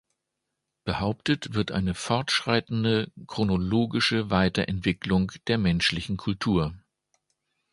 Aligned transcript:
Behauptet 0.83 1.53
wird 1.53 1.71
eine 1.71 1.93
fortschreitende 1.93 3.11
chronologische 3.27 4.31
Weiterentwicklung 4.31 5.31
der 5.45 5.59
menschlichen 5.59 6.17
Kultur. 6.17 6.73